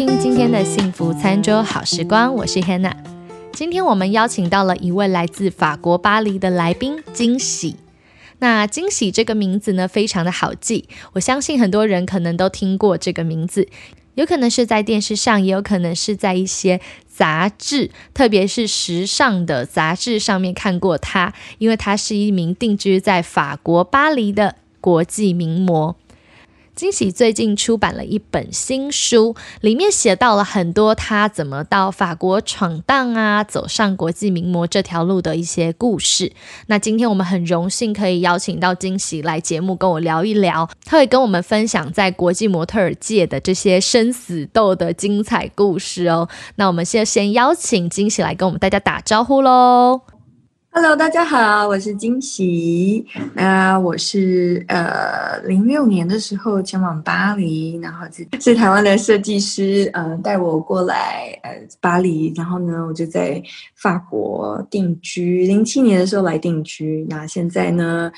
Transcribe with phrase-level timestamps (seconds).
[0.00, 2.96] 听今天的幸福餐桌好时光，我是 Hannah。
[3.52, 7.76] 今天我们邀请到了一位来自法国巴黎的来宾惊喜。
[8.38, 13.68] 那惊喜这个名字呢，非常的好记，我相信很多人可能都听过这个名字，
[14.14, 25.94] 有可能是在电视上，也有可能是在一些杂志，特别是时尚的杂志上面看过他，因为他是一名定居在法国巴黎的国际名模。
[26.80, 36.32] 惊喜最近出版了一本新书，里面写到了很多他怎么到法国闯荡啊，走上国际名模这条路的一些故事。
[36.68, 46.30] 那今天我们很荣幸可以邀请到惊喜来节目跟我聊一聊，他会跟我们分享在国际模特儿界的这些生死斗的精彩故事哦。
[46.54, 50.00] 那我们现在先邀请惊喜来跟我们大家打招呼喽。
[50.72, 53.04] Hello，大家好，我是惊喜。
[53.34, 61.50] 那我是呃零六年的时候前往巴黎，然后是是台湾的设计师，呃带我过来呃
[61.80, 63.42] 巴黎，然后呢我就在
[63.74, 65.44] 法国定居。
[65.44, 68.10] 零七年的时候来定居，那现在呢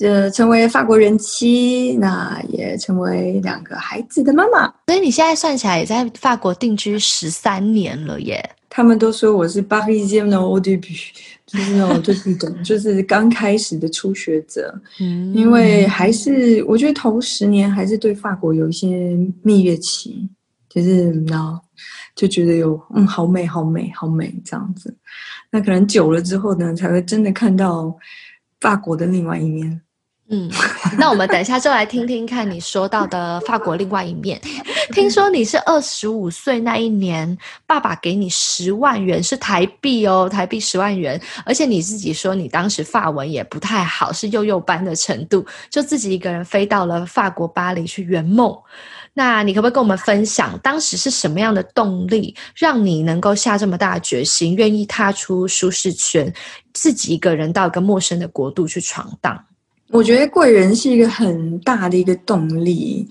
[0.00, 4.66] 呃成为法国人妻，那也成为两个孩子的妈妈。
[4.86, 8.42] 所以你现在算起来也在法国定居十三年了耶。
[8.74, 14.74] 他们都说我是巴黎人的 o d 就是那种最不懂，就是刚开始的初学者。
[14.98, 20.26] 嗯，因为还是我觉得头十年还是对法国有一些蜜月期，
[20.70, 21.60] 就是然后
[22.14, 24.96] 就觉得有嗯好美好美好美这样子。
[25.50, 27.94] 那可能久了之后呢，才会真的看到
[28.58, 29.82] 法国的另外一面。
[30.34, 30.50] 嗯，
[30.96, 34.40] 那我们等一下就来听听看你说到的法国另外一面。
[34.92, 41.20] 听说你是二十五岁那一年，爸爸给你十万元，是台币哦，台币十万元。
[41.44, 48.56] 而且你自己说你当时法文也不太好，是幼幼班的程度，就自己一个人飞到了法国巴黎去圆梦。
[49.12, 56.32] 那你可不可以跟我们分享，当时是什么样的动力，让你能够下这么大的决心，愿意踏出舒适圈，
[56.72, 59.38] 自己一个人到一个陌生的国度去闯荡？
[59.92, 63.06] 我觉得贵人是一个很大的一个动力。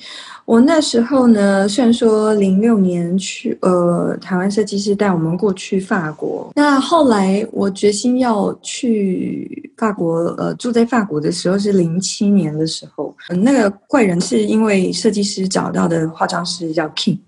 [0.45, 6.51] 我那时候呢，虽然说零六年去，呃，台湾设计师带我们过去法国。
[6.55, 13.15] 那后来我决心要去法国，呃，住在法国的时候是零七年的时候。
[13.29, 17.19] 那个贵人是因为设计师找到的化妆师叫 King，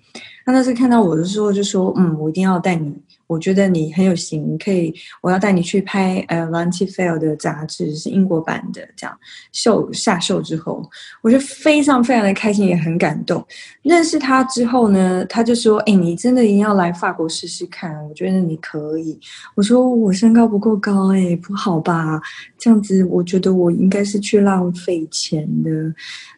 [0.45, 2.91] 他那次看到我的时候就说：“嗯，我一定要带你。”
[3.27, 8.87] 我觉得你很有型，可以，我要带你去拍呃《Vanity Fair》的杂志，是英国版的。
[8.95, 9.17] 这样
[9.51, 10.87] 秀下秀之后，
[11.21, 13.43] 我就非常非常的开心，也很感动。
[13.81, 19.19] 认识他之后呢，他就说：“哎，你真的一定要来法国试试看，我觉得你可以。”
[19.55, 22.21] 我说：“我身高不够高，哎，不好吧？
[22.59, 25.71] 这样子，我觉得我应该是去浪费钱的。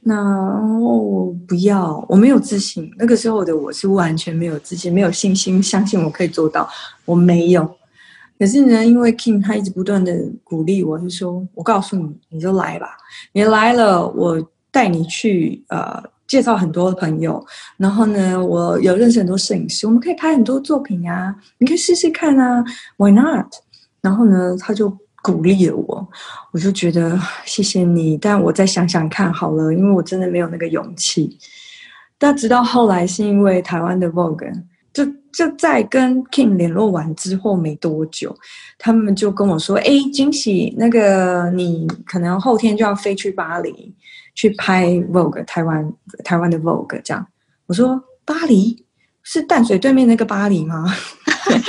[0.02, 0.24] 那
[0.80, 2.90] 我不要，我没有自信。
[2.98, 6.70] 那个时候的我是完全没有自信，没有信心，相信我可以做到。”
[7.06, 7.78] 我没有，
[8.40, 10.14] 可是呢，因为 King 他一直不断的
[10.44, 12.98] 鼓励我，就说：“我告诉你，你就来吧，
[13.34, 17.46] 你来了，我带你去呃，介绍很多的朋友，
[17.78, 22.64] 然后呢，我有认识很多摄影师，我们可以拍很多作品啊，你可以试试看啊
[22.98, 23.48] ，Why not？”
[24.02, 26.08] 然后呢，他就鼓励了我，
[26.52, 31.38] 我就觉得谢谢你，但我再想想看好了，因为我真的没有那个勇气。
[32.18, 34.64] 但直到后来，是因为台湾的 Vogue。
[35.36, 38.34] 就在跟 King 联络完之后没多久，
[38.78, 43.94] 他们就跟我说：“哎，惊喜，那个你可能后天就要飞去巴黎
[44.34, 47.28] 去拍 Vogue 台湾台湾的 Vogue 这样。”
[47.68, 48.82] 我说：“巴黎
[49.24, 50.86] 是淡水对面那个巴黎吗？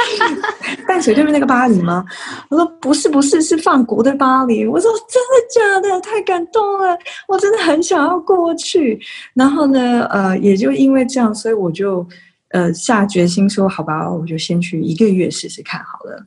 [0.87, 2.04] 淡水对面那个巴黎吗？”
[2.48, 6.00] 我说：“不是，不是，是法国的巴黎。”我说：“真的假的？
[6.00, 6.97] 太感动了！
[7.27, 9.00] 我真的很想要过去。”
[9.34, 12.06] 然后呢，呃，也就因为这样，所以我就。
[12.50, 16.26] 呃，下决心说好吧，我就先去一个月试试看好了。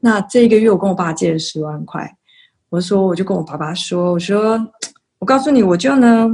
[0.00, 2.16] 那这一个月，我跟我爸借了十万块。
[2.70, 4.58] 我说，我就跟我爸爸说，我说，
[5.18, 6.28] 我告诉你，我就呢，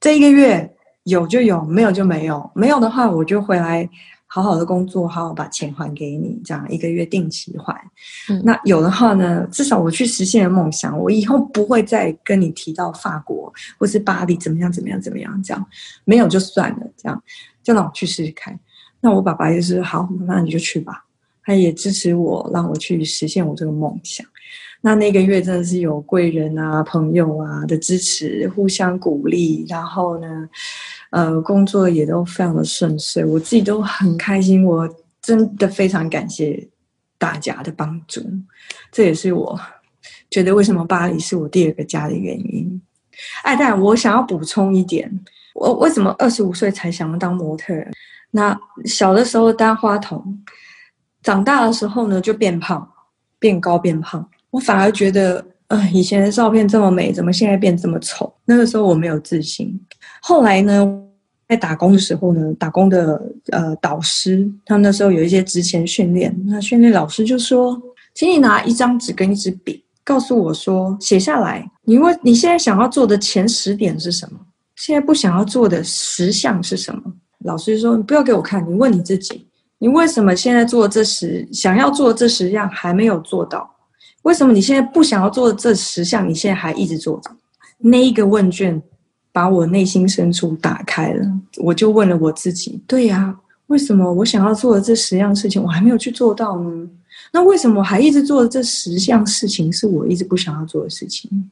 [0.00, 0.74] 这一个月
[1.04, 2.50] 有就有，没有就没有。
[2.54, 3.88] 没有的话，我就回来
[4.36, 7.74] 好好的工作，好好把钱还给你，这样一个月定期还。
[8.44, 15.66] 那有的话呢，至少我去实现了梦想，我以后不会再跟你提到法国或是巴黎怎么样怎么样怎么样这样。
[16.04, 17.22] 没有就算了，这样。
[17.62, 18.60] 就让我去试试看，
[19.00, 21.06] 那我爸爸就是好，那你就去吧。
[21.42, 24.26] 他也支持我，让我去实现我这个梦想。
[24.82, 29.64] 那那个月真的是有贵人啊、朋友啊的支持，互相鼓励。
[29.68, 30.48] 然后呢，
[31.10, 34.64] 呃，工作也都非常的顺遂，我自己都很开心。
[34.64, 34.88] 我
[35.22, 36.68] 真的非常感谢
[37.18, 38.20] 大家的帮助，
[38.92, 39.58] 这也是我
[40.30, 42.80] 觉得为什么巴黎是我第二个家的原因。
[43.42, 45.10] 哎，但我想要补充一点。
[45.54, 47.72] 我为什么二十五岁才想要当模特？
[48.30, 50.38] 那小的时候当花童，
[51.22, 52.86] 长大的时候呢就变胖，
[53.38, 54.28] 变高变胖。
[54.50, 58.32] 我反而觉得，呃，以前的照片这么美，怎么现在变这么丑？
[58.44, 59.78] 那个时候我没有自信。
[60.22, 61.02] 后来呢，
[61.48, 63.20] 在打工的时候呢，打工的
[63.50, 67.80] 呃导师，他们那时候有一些职前训练，那训练老师就说，
[68.14, 74.38] 请你拿一张纸跟一支笔，告诉我说，写下来，你问你现在想要做的前十点是什么？
[74.76, 77.02] 现在不想要做的十项是什么？
[77.44, 79.48] 老师就说，你不要给我看，你问你自己，
[79.78, 83.68] 你为什么现在做这十想要做这十样还没有做到？
[84.22, 87.30] 为什么你现在不想要做这十项，你现在还一直做着？
[87.78, 88.82] 那一个问卷
[89.32, 91.26] 把我内心深处打开了，
[91.58, 96.88] 我就问了我自己：对呀，为什么我想要做的这十样事情我还没有去做到呢？
[97.32, 101.50] 那为什么我还一直做的这十项事情是我一直不想要做的事情？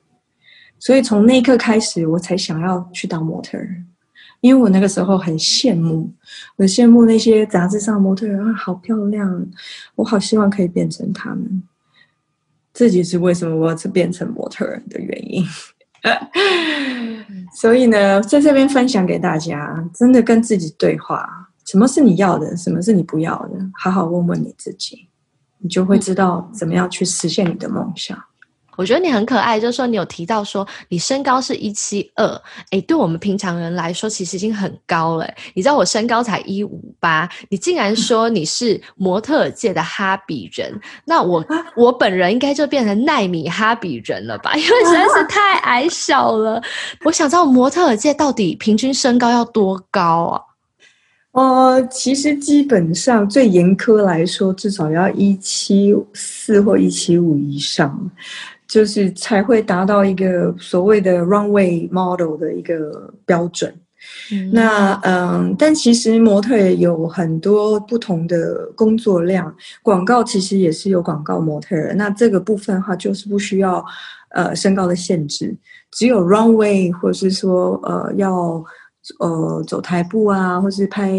[0.78, 3.76] 所以从那一刻开始，我才想要去当模特儿。
[4.40, 6.12] 因为我那个时候很羡慕，
[6.56, 9.46] 我羡慕那些杂志上模特啊，好漂亮，
[9.94, 11.62] 我好希望可以变成他们。
[12.74, 15.42] 这就是为什么我要变成模特的原因。
[17.54, 21.26] 所以呢，在这边分享给大家，真的跟自己对话：
[21.64, 23.58] 什么是你要的，什么是你不要的？
[23.72, 25.08] 好好问问你自己，
[25.58, 28.18] 你就会知道怎么样去实现你的梦想。
[28.76, 32.26] 我觉得你很可爱，就是说你有提到说你身高是一七二，
[32.70, 35.28] 哎，对我们平常人来说其实已经很高了。
[35.54, 41.44] 你知道我身高才一五八，你竟然说你是模特界的哈比人，那我
[41.76, 44.54] 我本人应该就变成奈米哈比人了吧？
[44.56, 46.62] 因为实在是 太矮小了。
[47.04, 50.40] 我想知道模特界到底平均身高要多高啊？
[51.32, 58.10] 呃，其实基本上最严苛来说，至少要一七四或一七五以上。
[58.74, 63.72] 就是才会达到一个所谓的 runway model 的一个标准。
[64.52, 71.76] 那嗯，但其实模特有很多不同的工作量，广告其实也是有广告模特。
[71.94, 73.84] 那这个部分的话，就是不需要
[74.30, 75.56] 呃身高的限制，
[75.92, 78.60] 只有 runway 或者是说呃要
[79.20, 81.12] 呃走台步啊，或是拍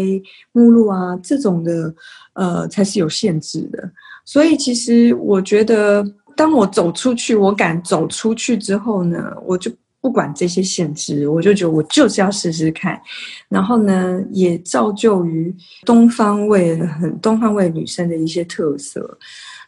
[0.52, 1.94] 目录啊这种的
[2.34, 3.90] 呃才是有限制的。
[4.26, 6.04] 所以其实我觉得。
[6.36, 13.00] 当我走出去，我敢走出去之后呢，我就不管这些限制，我就觉得我就是要试试看。
[13.48, 15.52] 然后呢，也造就于
[15.84, 19.18] 东方味很东方味女生的一些特色。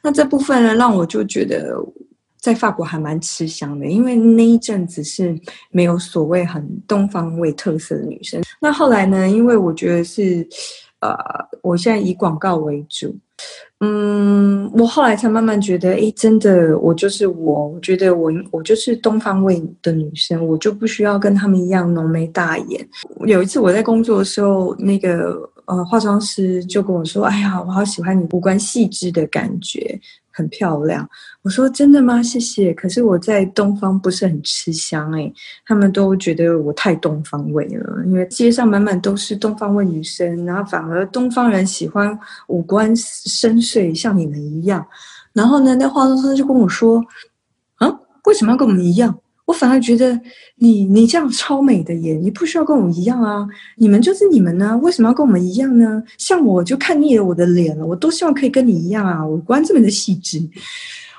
[0.03, 1.75] 那这部分呢，让我就觉得
[2.39, 5.37] 在法国还蛮吃香的，因为那一阵子是
[5.71, 8.41] 没有所谓很东方味特色的女生。
[8.61, 10.47] 那后来呢，因为我觉得是，
[11.01, 11.17] 呃，
[11.63, 13.17] 我现在以广告为主。
[13.81, 17.69] 嗯，我后来才慢慢觉得，哎，真的，我就是我。
[17.69, 22.89] 我觉得我我就是东方味的女生，我就不需要跟他们一样浓眉大眼。
[23.25, 30.01] 有一次我在工作的时候，那个呃化妆师就跟我说：“哎呀，我好喜欢你五官细致的感觉。”
[30.39, 31.05] 很漂亮，
[31.43, 32.23] 我说真的吗？
[32.23, 32.73] 谢谢。
[32.73, 35.33] 可是我在东方不是很吃香哎，
[35.67, 42.17] 他们都觉得我太东方味了，因为街上满满都是东方味女生，然后反而东方人喜欢
[42.47, 44.87] 五官深邃，像你们一样。
[45.33, 47.05] 然后呢，那化妆师就跟我说
[47.79, 47.93] ：“啊，
[48.27, 49.19] 为什么要跟我们一样？”
[49.49, 50.21] 我反而觉得
[50.57, 56.03] 你你这样超美的耶，你不需要跟我一样啊，你们就是你们呢，为什么要跟我们一样呢？
[56.19, 60.39] 像我就看腻了我的脸了，我都希望可以跟你一样啊，五官这么的细致。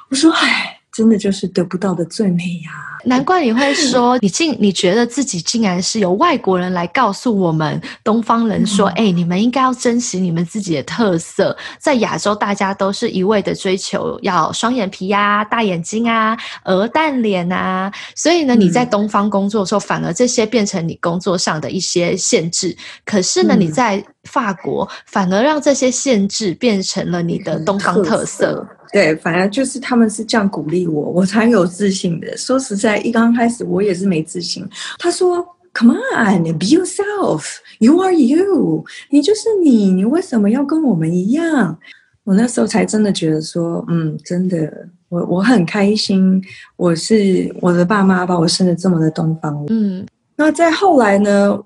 [0.10, 0.79] 我说，唉。
[0.92, 2.72] 真的就是得不到的最美呀！
[3.06, 22.76] 难怪你会说，你竟 你觉得自己竟然是由外国人来告诉我们东方人说：“哎，你们应该要珍惜你们自己的特色。”在亚洲，大家都是一味的追求要双眼皮呀、大眼睛啊、鹅蛋脸啊，所以呢，你在东方工作的时候，反而这些变成你工作上的一些限制。
[23.06, 28.68] 可是呢，你在法国反而让这些限制变成了你的东方特色。
[28.92, 32.36] 对，反正就是他们是这样鼓励我，我才有自信的。
[32.38, 34.68] 说实在，一刚开始我也是没自信。
[34.98, 37.58] 他说：“Come on, be yourself.
[37.80, 38.84] You are you.
[39.10, 41.78] 你就是你，你为什么要跟我们一样？”
[42.26, 46.42] 我那时候才真的觉得说：“嗯，真的，我我很开心。
[46.76, 50.06] 我是我的爸妈把我生的这么的东方。”嗯，
[50.36, 51.60] 那再后来呢？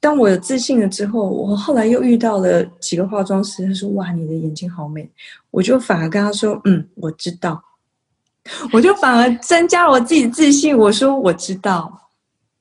[0.00, 5.08] 当我有自信了之后，我后来又遇到了几个化妆师，他说：“哇，你的眼睛好美。”
[5.50, 7.62] 我就反而跟他说：“嗯，我知道。”
[8.72, 10.76] 我就反而增加了我自己自信。
[10.76, 12.10] 我说：“我知道。”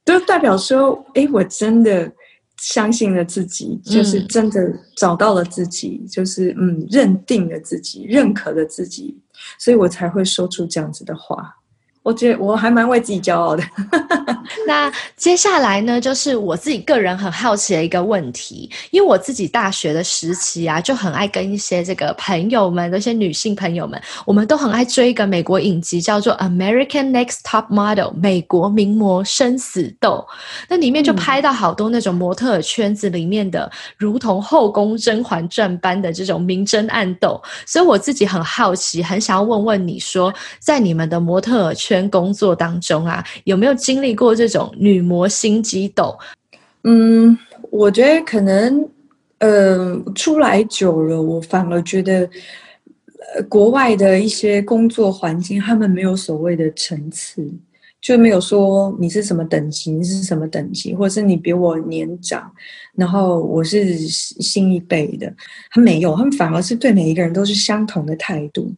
[0.06, 2.12] 就代表说：“哎，我真的
[2.58, 9.18] 相信了自己，就是真的找到了自己，就是嗯，认定了自己，认可了自己，
[9.58, 11.56] 所以我才会说出这样子的话。”
[12.04, 13.64] 我觉得我还蛮为自己骄傲的。
[14.68, 30.26] 那接下来呢，就是我自己个人很好奇的一个问题，因为我自己大学的时期啊，就很爱跟一些这个朋友们，那些女性朋友们，我们都很爱追一个美国影集，叫做《American Next Top Model》美国名模生死斗。
[30.68, 37.42] 那里面就拍到好多那种模特圈子里面的，如同后宫《甄嬛传》般的这种明争暗斗。
[37.66, 46.18] 所以我自己很好奇，很想要问问你说，在你们的模特圈工作当中啊，有没有经历过这种女魔心机斗？
[46.84, 47.38] 嗯，
[47.70, 48.90] 我觉得可能，
[49.40, 52.30] 呃，出来久了，我反而觉得，
[53.36, 57.48] 呃，国外的一些工作环境，他们没有所谓的层次，
[58.02, 62.52] 就没有说你是什么等级，你是什么等级，或者是你比我年长，
[62.96, 65.32] 然后我是新一辈的，
[65.70, 68.74] 他没有，他们反而是对每一个人都是相同的态度。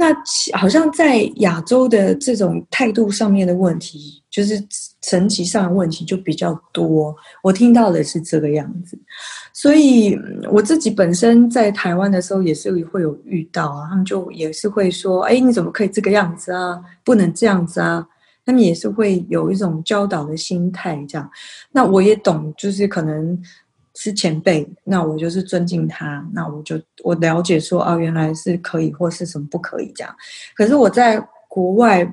[0.00, 0.16] 那
[0.56, 4.58] 好像在亚洲的这种态度上面的问题，就是
[5.02, 7.14] 层级上的问题就比较多。
[7.42, 8.98] 我听到的是这个样子，
[9.52, 10.18] 所以
[10.50, 16.80] 我自己本身在台湾的时候也是会有遇到啊，他们就也是会说：“哎，你怎么可以这个样子啊？
[17.04, 18.06] 不能这样子啊！”
[18.46, 21.30] 他们也是会有一种教导的心态，这样。
[21.72, 23.38] 那我也懂，就是可能。
[24.02, 30.16] 是前辈，那我就是尊敬他，那我就我了解说啊，原来是可以或是什么不可以这样。
[30.56, 32.10] 可是我在国外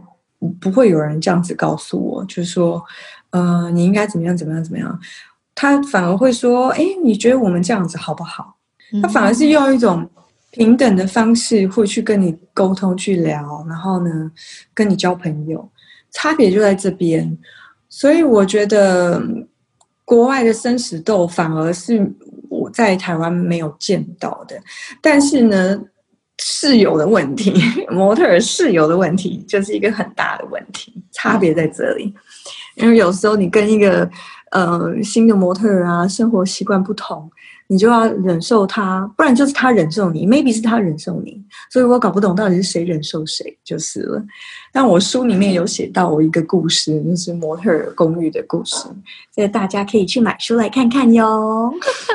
[0.60, 2.84] 不会有人这样子告诉我，就是说，
[3.30, 5.00] 呃，你应该怎么样怎么样怎么样。
[5.56, 8.58] 他反而会说，哎，你觉得我们这样子好不好？
[9.02, 10.10] 他反而是用一种
[10.52, 14.30] 平等的方式会去跟你沟通去聊，然后呢，
[14.74, 15.72] 跟你交朋友，
[16.12, 17.38] 差别就在这边。
[17.88, 19.24] 所以我觉得。
[20.08, 22.10] 国外的生死斗反而是
[22.50, 24.58] 我在台湾没有见到的，
[25.02, 25.78] 但是呢，
[26.38, 27.54] 室友的问题，
[27.92, 32.14] 模特儿室友的问题，就是一个很大的问题，差别在这里。
[32.76, 34.10] 因为有时候你跟一个
[34.52, 37.30] 呃新的模特儿啊，生活习惯不同。
[37.68, 41.38] 你就要忍受他，不然就是他忍受你，maybe 是他忍受你，
[41.70, 44.24] 所以我搞不懂到底是谁忍受谁就是了。
[44.72, 48.78] 但我书里面有写到我一个故事，就是模特公寓的故事，
[49.34, 51.74] 所以大家可以去买书来看看哟。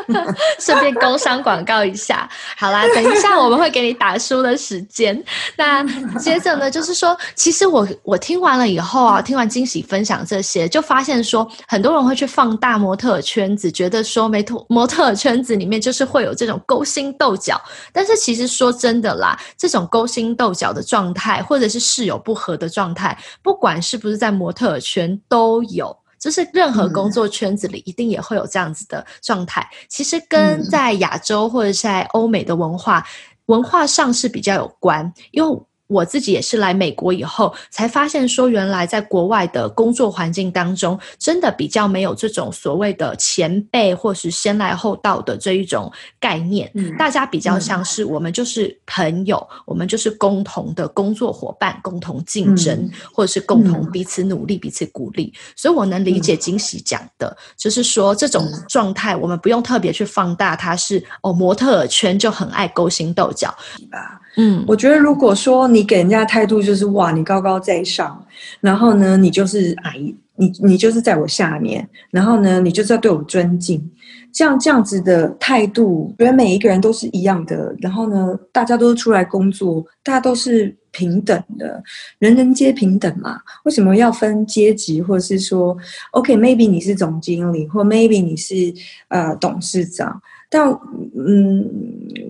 [0.58, 5.22] 顺便工商广告一下，好啦，等一下我们会给你打书的时间。
[5.56, 5.84] 那
[6.18, 15.41] 接着呢，就是说，其实我我听完了以后啊，听完惊喜分享这些，就发现说，很多人会去放大模特圈子，觉得说，没图模特圈。
[15.42, 17.60] 子里面就是会有这种勾心斗角，
[17.92, 29.68] 但是其实说真的啦，这种勾心斗角的状态，或者是室友不和的状态，不管是不是在模特圈都有，就是任何工作圈子里一定也会有这样子的状态。
[29.88, 33.06] 其实跟在亚洲或者在欧美的文化
[33.46, 35.62] 文化上是比较有关，因为。
[35.92, 46.70] 我自己也是来美国以后才发现，说原来在国外的工作环境当中，真的比较没有这种所谓的前辈或是先来后到的这一种概念。
[46.74, 55.32] 嗯，大家比较像是我们就是朋友，我们就是共同的工作伙伴，共同竞争，或者是共同彼此努力、彼此鼓励。
[55.54, 63.54] 所以我能理解惊喜讲的，就是说这种状态，我们不用特别去放大，它是哦，模特圈就很爱勾心斗角，
[63.90, 64.20] 吧？
[64.36, 68.24] 嗯，我觉得如果说你给人家态度就是哇，你高高在上，
[68.60, 69.98] 然后呢，你就是矮，
[70.36, 73.90] 你你就是在我下面，然后呢，你就是要对我尊敬，
[74.32, 81.82] 这样这样子的态度，觉得每一个人都是一样的，然后呢，大家都出来工作，大家都是平等的，
[82.18, 85.76] 人人皆平等嘛，为什么要分阶级，或者是说
[86.12, 88.72] ，OK，maybe 你是总经理，或 maybe 你是
[89.08, 90.22] 呃董事长。
[90.54, 90.68] 但
[91.16, 91.66] 嗯，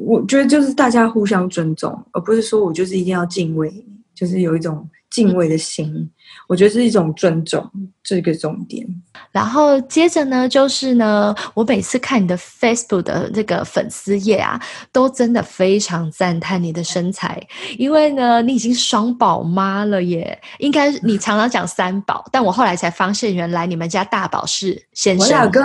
[0.06, 6.10] 我觉得就是大家互相尊重，而不是说我就是一定要敬畏，就是有一种敬畏的心。
[6.48, 7.70] 我觉得是一种尊重，
[8.02, 8.86] 这个重点。
[9.30, 17.40] 然后接着呢，就是呢，我每次看你的 Facebook 的这个粉丝页啊，都真的非常赞叹你的身材，
[17.78, 20.38] 因为呢，你已经双宝妈了耶。
[20.58, 25.38] 应该你常常讲三宝，但我后来才发现，原来你们家大宝是先生。
[25.38, 25.62] 我老公。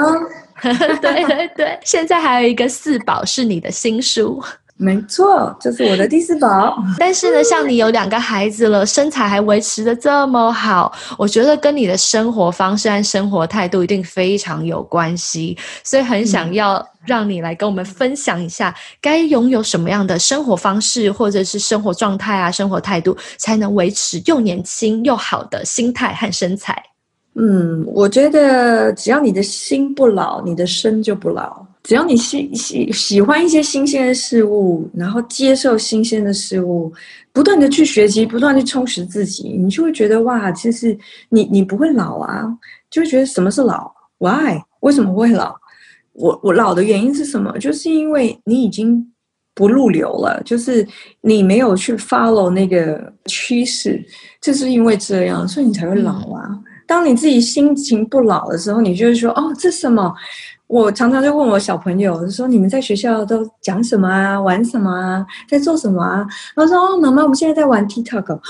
[1.02, 4.44] 对对对，现在还有一个四宝是你的新书，
[4.80, 6.78] 没错，这是我的第四宝。
[7.00, 15.58] 但是呢，像你有两个孩子了，身材还维持的这么好，我觉得跟你的生活方式和生活态度一定非常有关系。
[15.84, 26.84] 所以很想要让你来跟我们分享一下，该拥有什么样的生活方式或者是生活状态啊，生活态度，才能维持又年轻又好的心态和身材。
[27.34, 31.67] 嗯，我觉得只要你的心不老，你的身就不老。
[31.88, 36.92] 只要你喜喜喜欢一些新鲜的事物，然后接受新鲜的事物，
[37.32, 40.98] 不断的去学习，不断去充实自己，你就会觉得哇，其实
[41.30, 42.44] 你你不会老啊，
[42.90, 44.60] 就会觉得什么是老？Why？
[44.82, 45.56] 为什么会老？
[46.12, 47.58] 我我老的原因是什么？
[47.58, 49.10] 就是因为你已经
[49.56, 50.86] 不入流了，就是
[51.22, 54.06] 你没有去 follow 那个趋势，
[54.42, 56.60] 就是因为这样，所以你才会老啊。
[56.86, 60.14] 当你自己心情不老的时候，你就会说哦，这什么？
[60.68, 64.40] 我常常就问我小朋友说：“你们在学校都讲什么啊？
[64.40, 65.26] 玩什么啊？
[65.48, 68.42] 在做什么啊？”然后说：“哦，妈妈，我们现在在玩 TikTok。”哦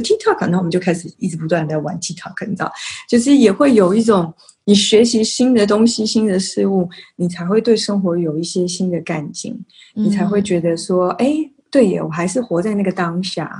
[0.00, 2.70] ，TikTok，那我们就开始一直不断在玩 TikTok，你知道，
[3.08, 4.32] 就是也会有一种
[4.64, 9.58] 你学习新的东西、新的事物，你才会对生活有一些新的干劲，
[9.94, 13.50] 你才会觉得说：“哎。”对耶，我还是活在那个当下。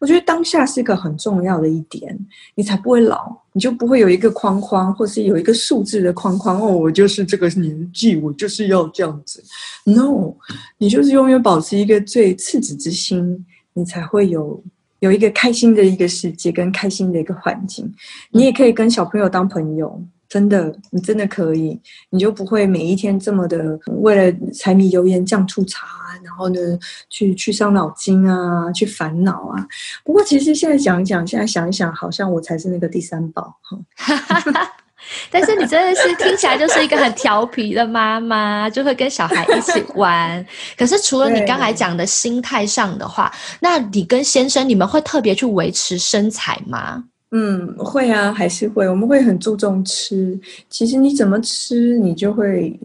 [0.00, 2.16] 我觉得当下是一个很重要的一点，
[2.54, 6.60] 你才不会老，你就不会有一个框框，或是有一个数字的框框。
[6.60, 9.42] 哦，我就是这个年纪，我就是要这样子。
[9.84, 10.34] No，
[10.76, 14.62] 你就是永远保持一个最赤子之心，你才会有
[14.98, 17.90] 有一个开心的一个世界跟开心的一个环境。
[18.30, 20.04] 你也可以跟小朋友当朋友。
[20.28, 21.80] 真的，你真的可以，
[22.10, 25.86] 你就不会每一天这么的为了柴米油盐酱醋茶，
[26.22, 26.58] 然后呢，
[27.08, 29.66] 去去伤脑筋啊，去烦恼啊。
[30.04, 34.66] 不过其实现在想一想，现在想一想，好像我才是那个第三宝哈。
[35.30, 40.44] 但是你真的是听起来就是一个很调皮的妈妈，就会跟小孩一起玩。
[40.76, 47.04] 可是除了你刚才讲的心态上的话，那你跟先生你们会特别去维持身材吗？
[47.38, 48.88] 嗯，会啊，还是会。
[48.88, 50.40] 我们会很注重吃。
[50.70, 52.80] 其实你怎么吃，你就会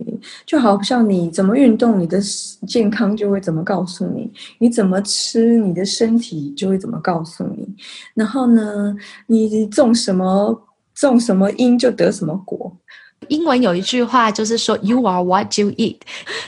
[0.46, 2.20] 就好像你怎么运动，你的
[2.68, 4.30] 健康就会怎么告诉你；
[4.60, 7.66] 你怎么吃，你的身体就会怎么告诉你。
[8.14, 8.94] 然后呢，
[9.28, 10.62] 你种什么
[10.96, 12.76] 种什么因，就得什么果。
[13.28, 15.98] 英文有一句话就是说 “You are what you eat”，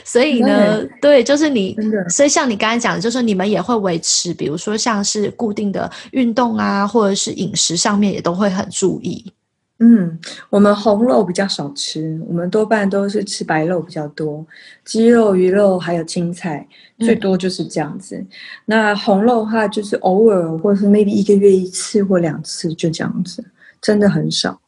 [0.04, 1.76] 所以呢，对，就是你，
[2.08, 9.32] 所以像你刚才讲的，就是你们也会维持，比如说像是固定的运动啊，或者是饮食上面也都会很注意。
[9.80, 10.18] 嗯，
[10.50, 14.46] 我们红肉比较少吃，我们多半都是吃白肉比较多，
[14.84, 16.66] 鸡肉、鱼肉还有青菜，
[17.00, 18.24] 最多就是这样子。
[18.66, 23.44] 那红肉的话，就是偶尔或者是 maybe 一个月一次或两次，就这样子，
[23.80, 24.60] 真的很少。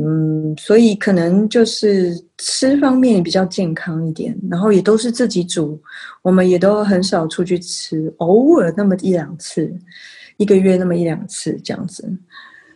[0.00, 5.76] 嗯，所以可能就是吃方面比较健康一点，然后也都是自己煮，
[6.22, 9.68] 我们也都很少出去吃，偶尔那么一两次，
[10.36, 12.08] 一个月那么一两次这样子。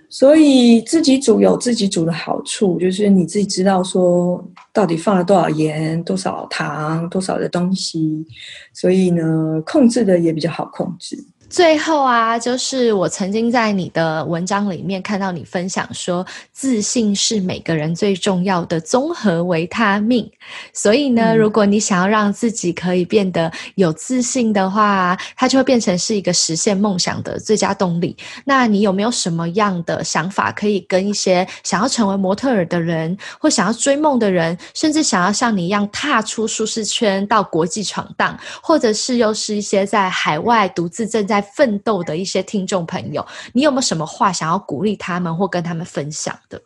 [0.08, 8.26] 所以自己煮有自己煮的好处，就是你自己知道说到底放了多少盐、多少糖、多少的东西，
[8.74, 11.16] 所以呢，控制的也比较好控制。
[11.52, 20.30] 最后啊，就是我曾经在你的文章里面看到你分享说，自信是每个人最重要的综合维他命。
[20.72, 28.16] 所以呢，如果你想要让自己可以变得有自信的话，它就会变成是一个实现梦想的最佳动力。
[28.46, 46.62] 那你有没有什么样的想法，可以跟一些想要成为模特儿的人，或想要追梦的人，甚至想要像你一样踏出舒适圈到国际闯荡，或者是又是一些在海外独自正在奋斗的一些听众朋友，你有没有什么话想要鼓励他们或跟他们分享的？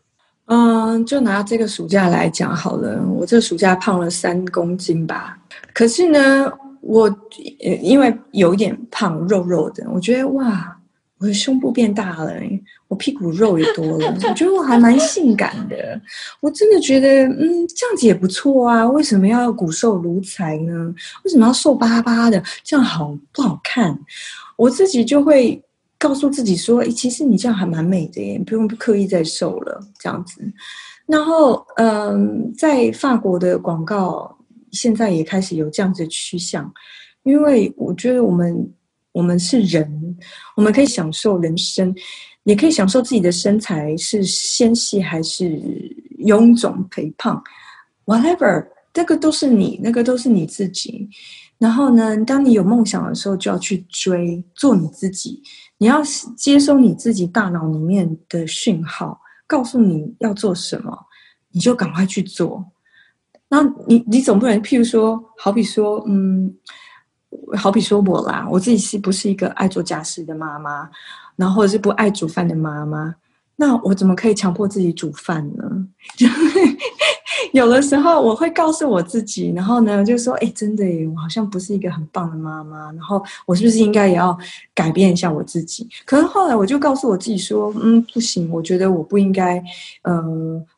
[0.48, 3.02] 嗯，就拿这个暑假来讲好了。
[3.08, 5.36] 我这暑假胖了三公斤吧，
[5.74, 6.48] 可是呢，
[6.80, 7.12] 我
[7.80, 10.76] 因为有点胖，肉肉的，我觉得哇，
[11.18, 12.32] 我的胸部变大了，
[12.86, 16.00] 我屁股肉也多了， 我觉得我还蛮性感的。
[16.40, 18.86] 我真的觉得，嗯，这样子也不错啊。
[18.86, 20.94] 为什么要骨瘦如柴呢？
[21.24, 22.40] 为什么要瘦巴巴的？
[22.62, 23.98] 这样好不好看？
[24.56, 25.62] 我自己就会
[25.98, 30.42] 告诉自己说：“其实你这样还蛮美的耶，不用刻意再瘦了。”这样子，
[31.06, 34.36] 然后嗯，在法国的广告
[34.72, 36.70] 现在也开始有这样子的趋向，
[37.22, 38.74] 因为我觉得我们
[39.12, 40.16] 我们是人，
[40.56, 41.94] 我们可以享受人生，
[42.44, 45.44] 也可以享受自己的身材是纤细还是
[46.18, 47.42] 臃肿肥胖
[48.04, 51.08] ，whatever，这个都是你，那个都是你自己。
[51.58, 52.16] 然后呢？
[52.24, 55.42] 当你有梦想的时候，就要去追，做你自己。
[55.78, 56.02] 你要
[56.36, 61.06] 接收你自己大脑里面的讯号，告诉你要做什么，
[61.50, 62.64] 你就赶快去做。
[63.48, 66.54] 那你你总不能，譬如说，好比说，嗯，
[67.56, 70.90] 好比说我啦，我自己是不是一个爱做家事的妈妈，
[71.36, 73.14] 然后或者是不爱煮饭的妈妈？
[73.56, 75.88] 那我怎么可以强迫自己煮饭呢？
[77.52, 82.90] 有的时候我会告诉我自己，然后呢，就说：“哎，真的耶，我好像不是一个很棒的妈妈。
[82.92, 84.36] 然后我是不是应该也要
[84.74, 89.62] 改变一下我自己？”可是后来我就告诉我自己说：“嗯，不行，我觉得我不应该，
[90.02, 90.24] 呃，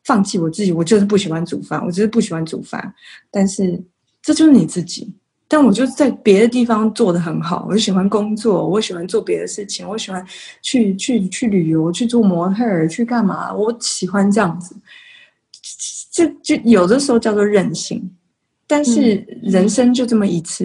[0.03, 0.71] 放弃我自己。
[0.71, 2.93] 我就是不喜欢煮饭，我就是不喜欢煮饭。
[3.31, 3.81] 但是
[4.21, 5.13] 这就是你自己。
[5.47, 7.65] 但我就在别的地方做的很好。
[7.67, 10.23] 我就喜欢工作，我喜欢做别的事情，我喜欢
[10.61, 13.51] 去去去旅游，去做模特，去干嘛？
[13.51, 14.75] 我喜欢这样子。”
[16.27, 18.09] 就就有的时候叫做任性，
[18.67, 20.63] 但是人生就这么一次，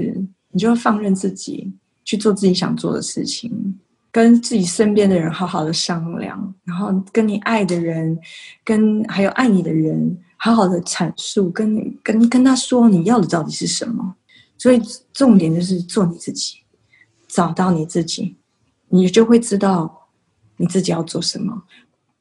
[0.50, 1.72] 你就要放任自己
[2.04, 3.78] 去做自己想做的事情，
[4.10, 8.18] 跟自己身边的人好好的商量，然后跟你爱的人，
[8.64, 14.14] 跟还有爱你的人好好的阐述，跟跟跟他说你要的到底是什么。
[14.56, 14.80] 所以
[15.12, 16.58] 重点就是做你自己，
[17.26, 18.36] 找到你自己，
[18.88, 20.08] 你就会知道
[20.56, 21.64] 你自己要做什么。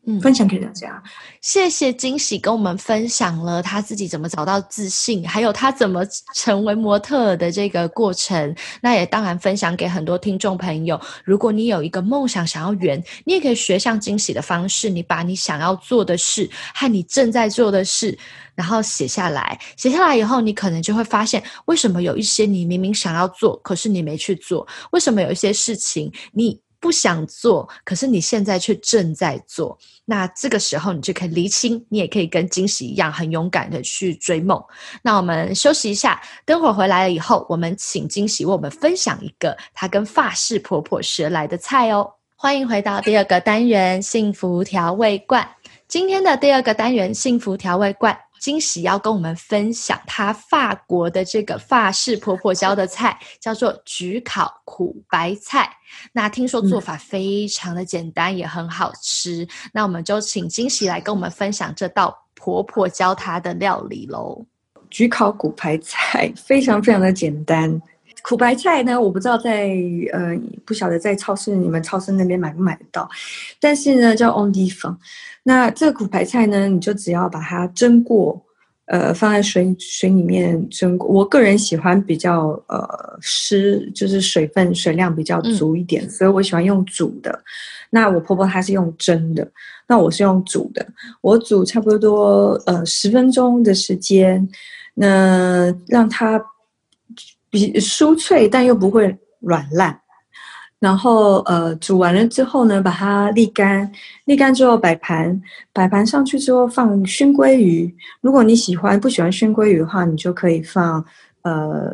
[0.05, 1.01] 嗯，分享给大家。
[1.39, 8.53] 谢谢惊喜跟我们分享了他自己怎么找到自信，还有他怎么成为模特的这个过程。
[8.81, 10.99] 那也当然分享给很多听众朋友。
[11.23, 18.17] 如果你有一个梦想想要圆，你也可以学像惊喜的方式，你把你想要做的事和你正在做的事，
[18.55, 19.57] 然后写下来。
[19.77, 24.67] 写下来以后，你可能就会发现，为什么有一些你明明想要做，可是你没去做？
[24.91, 26.59] 为什么有一些事情你？
[26.83, 29.77] 不想做，可是你现在却正在做。
[30.03, 34.61] 那这个时候，你就可以厘清，你也可以跟惊喜一样，很勇敢的去追梦。
[35.01, 42.05] 那我们休息一下，等会儿回来了以后，我们请惊喜为我们分享一个她跟法式婆婆学来的菜哦。
[42.35, 45.49] 欢迎回到第二个单元——幸福调味罐。
[45.87, 48.19] 今天的第二个单元——幸福调味罐。
[48.43, 55.71] 惊喜要跟我们分享她法国的这个法式婆婆 教的菜，叫做焗烤苦白菜。
[56.11, 59.47] 那听说做法非常的简单，也很好吃。
[59.71, 64.45] 那我们就请惊喜来跟我们分享这道婆婆教她的料理喽。
[64.91, 67.81] 焗烤苦白菜非常非常的简单。
[68.23, 69.69] 苦白菜呢，我不知道在
[70.13, 73.07] 呃不晓得在超市你们超市那边买不买得到，
[73.59, 74.95] 但是呢叫 on d i f
[75.43, 78.41] 那这个苦白菜呢，你就只要把它蒸过，
[78.85, 81.05] 呃，放在水水里面蒸过。
[81.09, 87.43] 我个人喜欢比较呃湿，就是水分水量比较足一点，所以我喜欢用煮的。
[87.89, 89.45] 那我婆婆她是用蒸的，
[89.85, 90.87] 那我是用煮的。
[91.19, 94.47] 我煮差不多呃十分钟的时间，
[94.93, 96.41] 那让它
[97.53, 99.99] 比酥脆，但又不会软烂。
[100.79, 103.89] 然后呃煮完了之后呢，把它沥干，
[104.25, 105.39] 沥干之后摆盘，
[105.71, 107.95] 摆盘上去之后放熏鲑鱼。
[108.21, 111.05] 如果你喜欢不喜欢熏鲑鱼的话，你就可以放
[111.43, 111.89] 呃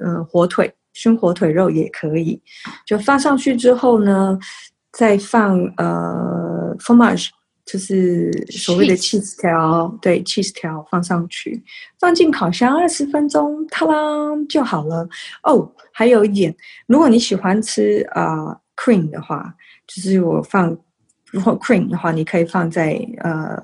[0.00, 2.40] 嗯火腿，熏火腿肉也可以。
[2.86, 4.36] 就放上去之后呢，
[4.90, 7.28] 再放呃 fromage。
[7.64, 11.62] 就是所谓的 cheese 条，对 cheese 条放上去，
[11.98, 13.94] 放进烤箱二十分钟，它啦
[14.48, 15.08] 就好了。
[15.42, 16.54] 哦，还有一点，
[16.86, 19.54] 如果你喜欢吃啊 cream 的话，
[19.86, 20.76] 就是我放
[21.30, 23.56] 如果 cream 的话，你可以放在呃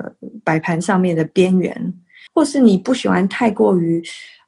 [0.43, 1.95] 摆盘上面的边缘，
[2.35, 4.03] 或是你不喜欢太过于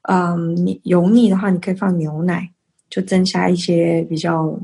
[0.08, 2.51] 嗯你油腻的话，你可以放牛奶。
[2.92, 4.54] 就增加一些比较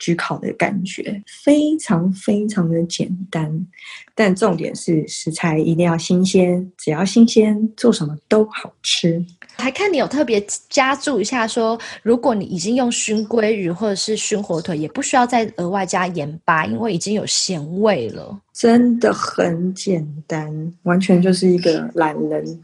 [0.00, 3.66] 焗烤的感觉，非常非常的简单，
[4.14, 9.22] 但重点是食材一定要新鲜，只要新鲜，做什么都好吃。
[9.58, 18.40] 还看你有特别加注一下，说如果你已经用熏鲑鱼或者是熏火腿，也不需要再额外加盐巴，因为已经有咸味了。
[18.54, 22.60] 真的很简单，完全就是一个懒人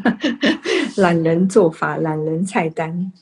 [0.96, 3.12] 懒人做法，懒人菜单。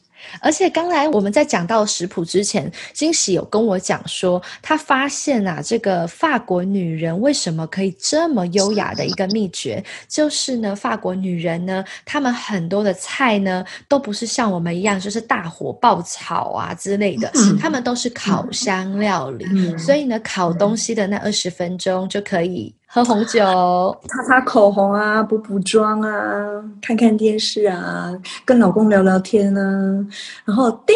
[0.41, 18.45] 而且刚才我们在讲到食谱之前，金喜有跟我讲说，他发现啊，这个法国女人为什么可以这么优雅的一个秘诀，就是呢，法国女人呢，她们很多的菜呢，都不是像我们一样，就是大火爆炒啊之类的，她们都是烤。
[18.55, 22.75] 箱料理，所以呢，烤东西的那二十分钟就可以。
[22.95, 23.41] 喝红酒，
[24.07, 28.13] 擦擦口红啊，补补妆啊，看看电视啊，
[28.45, 30.07] 跟老公聊聊天啊，
[30.45, 30.95] 然后叮，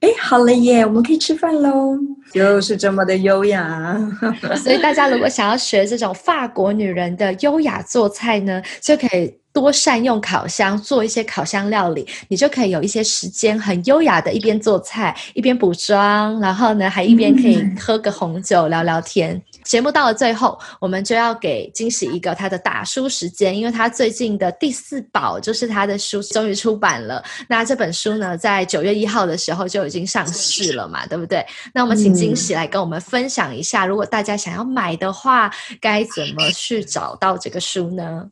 [0.00, 1.96] 哎，好了耶，我们可以吃饭喽，
[2.30, 3.98] 就是这么的优雅。
[4.62, 19.40] 所以大家如果想要学这种法国女人的优雅做菜呢，就可以多善用烤箱，做一些烤箱料理，你就可以有一些时间很优雅的一边做菜一边补妆，然后呢还一边可以喝个红酒聊聊天。
[19.64, 27.22] 节目到了最后，我们就要给惊喜一个他的打书时间，因为他最近的第四宝就是他的书终于出版了。
[27.48, 31.44] 那这本书呢，在九月一号的时候就已经上市了嘛，对不对？
[31.72, 35.50] 那我们请惊喜来跟我们分享一下，如果大家想要买的话，
[35.80, 38.28] 该怎么去找到这个书呢？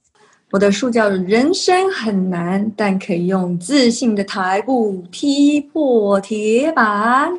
[0.53, 7.31] 我的书叫《人生很难，但可以用自信的台步踢破铁板》。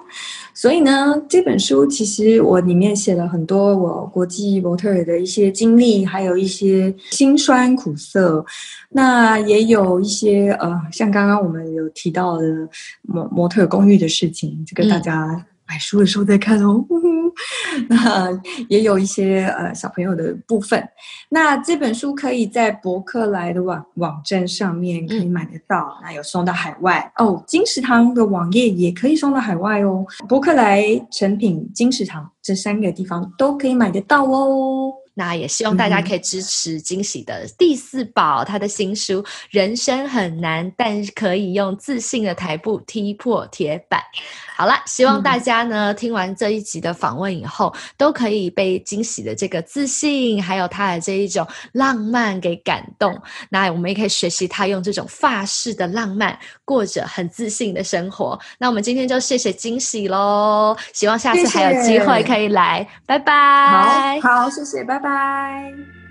[0.56, 8.44] 所以呢，这本书其实我里面写了很多我国际模特儿的一些经历，还有一些辛酸苦涩。
[8.90, 12.68] 那也有一些呃，像刚刚我们有提到的
[13.04, 15.46] 模模特公寓的事情，这个大家。
[15.68, 16.86] 买书的时候再看哦，
[17.90, 18.30] 那
[18.68, 20.88] 也有一些呃小朋友的部分。
[21.30, 27.44] 那这本书可以在博客来的网网站上面可以买得到，那有送到海外哦。
[27.48, 30.06] 金石堂的网页也可以送到海外哦。
[30.28, 34.94] 博客来、成品、金石堂这三个地方都可以买得到哦。
[35.16, 44.00] 那也希望大家可以支持惊喜的第四宝，他的新书《人生很难，但可以用自信的台步踢破铁板》。
[44.56, 53.20] 好了，希望大家呢听完这一集的访问以后，都可以被惊喜的这个自信，还有他的这一种浪漫给感动。
[53.50, 58.40] 那我们也可以学习他用这种法式的浪漫，过着很自信的生活。
[58.60, 64.20] 那我们今天就谢谢惊喜喽，希望下次还有机会可以来，拜拜。
[64.22, 66.03] 好，好，谢谢，拜拜。